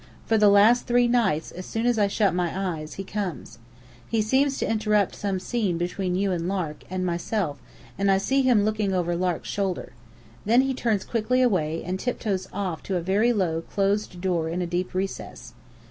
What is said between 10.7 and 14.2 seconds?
turns quickly away, and tiptoes off to a very low, closed